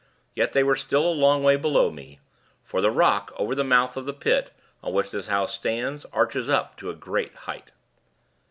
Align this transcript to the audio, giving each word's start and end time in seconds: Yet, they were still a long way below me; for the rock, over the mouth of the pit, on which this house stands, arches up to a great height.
Yet, 0.33 0.53
they 0.53 0.63
were 0.63 0.75
still 0.75 1.05
a 1.05 1.13
long 1.13 1.43
way 1.43 1.57
below 1.57 1.91
me; 1.91 2.19
for 2.63 2.81
the 2.81 2.89
rock, 2.89 3.31
over 3.37 3.53
the 3.53 3.63
mouth 3.63 3.95
of 3.95 4.05
the 4.07 4.15
pit, 4.15 4.49
on 4.81 4.93
which 4.93 5.11
this 5.11 5.27
house 5.27 5.53
stands, 5.53 6.07
arches 6.11 6.49
up 6.49 6.75
to 6.77 6.89
a 6.89 6.95
great 6.95 7.35
height. 7.45 7.69